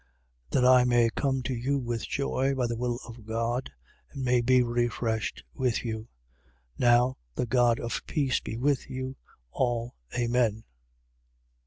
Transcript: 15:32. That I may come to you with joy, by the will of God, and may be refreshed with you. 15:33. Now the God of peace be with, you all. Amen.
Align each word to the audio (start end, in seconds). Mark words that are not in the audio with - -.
15:32. 0.49 0.49
That 0.53 0.65
I 0.65 0.83
may 0.83 1.09
come 1.15 1.43
to 1.43 1.53
you 1.53 1.77
with 1.77 2.07
joy, 2.07 2.55
by 2.55 2.65
the 2.65 2.75
will 2.75 2.97
of 3.07 3.23
God, 3.23 3.71
and 4.09 4.23
may 4.23 4.41
be 4.41 4.63
refreshed 4.63 5.43
with 5.53 5.85
you. 5.85 6.07
15:33. 6.79 6.79
Now 6.79 7.17
the 7.35 7.45
God 7.45 7.79
of 7.79 8.03
peace 8.07 8.39
be 8.39 8.57
with, 8.57 8.89
you 8.89 9.15
all. 9.51 9.93
Amen. 10.17 10.63